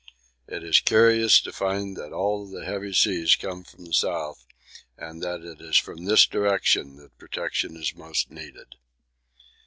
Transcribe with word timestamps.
It 0.47 0.63
is 0.63 0.79
curious 0.79 1.39
to 1.41 1.51
find 1.53 1.95
that 1.95 2.11
all 2.11 2.47
the 2.47 2.65
heavy 2.65 2.91
seas 2.91 3.35
come 3.35 3.63
from 3.63 3.85
the 3.85 3.93
south 3.93 4.47
and 4.97 5.21
that 5.21 5.41
it 5.43 5.61
is 5.61 5.77
from 5.77 6.05
this 6.05 6.25
direction 6.25 6.95
that 6.95 7.19
protection 7.19 7.77
is 7.77 7.93
most 7.93 8.31
needed. 8.31 8.77